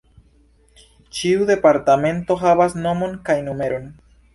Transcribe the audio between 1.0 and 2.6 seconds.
Ĉiu departemento